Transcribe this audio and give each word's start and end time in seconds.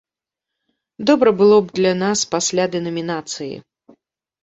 Добра 1.09 1.29
было 1.43 1.59
б 1.67 1.77
для 1.81 1.93
нас 2.01 2.19
пасля 2.35 2.65
дэнамінацыі! 2.75 3.55